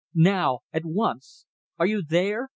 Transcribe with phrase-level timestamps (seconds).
[0.15, 0.61] Now!
[0.73, 1.45] At once!
[1.77, 2.49] Are you there?